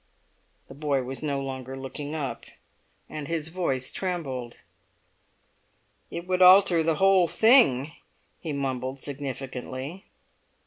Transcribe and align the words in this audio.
The 0.67 0.73
boy 0.73 1.03
was 1.03 1.21
no 1.21 1.39
longer 1.39 1.77
looking 1.77 2.15
up; 2.15 2.45
and 3.07 3.27
his 3.27 3.49
voice 3.49 3.91
trembled. 3.91 4.55
"It 6.09 6.25
would 6.25 6.41
alter 6.41 6.81
the 6.81 6.95
whole 6.95 7.27
thing," 7.27 7.91
he 8.39 8.51
mumbled 8.51 8.97
significantly. 8.97 10.07